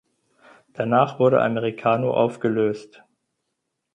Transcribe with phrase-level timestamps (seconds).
[0.73, 3.03] Danach wurde Americano aufgelöst.